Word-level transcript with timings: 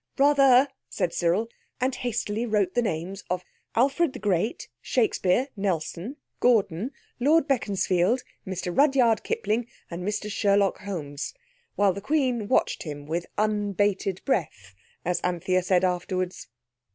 "Rather!" 0.17 0.67
said 0.89 1.13
Cyril, 1.13 1.47
and 1.79 1.93
hastily 1.93 2.43
wrote 2.47 2.73
the 2.73 2.81
names 2.81 3.23
of 3.29 3.45
Alfred 3.75 4.13
the 4.13 4.17
Great, 4.19 4.67
Shakespeare, 4.81 5.49
Nelson, 5.55 6.15
Gordon, 6.39 6.89
Lord 7.19 7.47
Beaconsfield, 7.47 8.23
Mr 8.47 8.75
Rudyard 8.75 9.21
Kipling, 9.21 9.67
and 9.91 10.01
Mr 10.03 10.27
Sherlock 10.27 10.79
Holmes, 10.79 11.35
while 11.75 11.93
the 11.93 12.01
Queen 12.01 12.47
watched 12.47 12.81
him 12.81 13.05
with 13.05 13.27
"unbaited 13.37 14.21
breath", 14.25 14.73
as 15.05 15.19
Anthea 15.21 15.61
said 15.61 15.83
afterwards. 15.83 16.47